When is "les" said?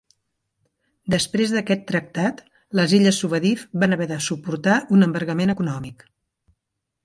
2.81-2.97